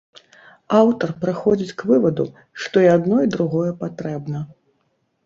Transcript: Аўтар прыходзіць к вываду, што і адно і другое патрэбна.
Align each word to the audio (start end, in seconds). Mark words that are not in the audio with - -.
Аўтар 0.77 1.11
прыходзіць 1.25 1.75
к 1.81 1.89
вываду, 1.89 2.25
што 2.63 2.75
і 2.87 2.89
адно 2.95 3.21
і 3.27 3.29
другое 3.37 3.67
патрэбна. 3.83 4.43